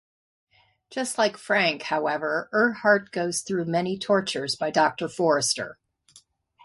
[0.89, 5.77] Just like Frank, however, Erhardt goes through many tortures by Doctor Forrester.